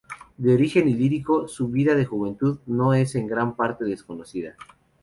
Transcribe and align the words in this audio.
De 0.35 0.55
origen 0.55 0.89
ilírico, 0.89 1.47
su 1.47 1.67
vida 1.67 1.93
de 1.93 2.05
juventud 2.07 2.57
nos 2.65 2.95
es 2.95 3.13
en 3.13 3.27
gran 3.27 3.55
parte 3.55 3.85
desconocida. 3.85 4.55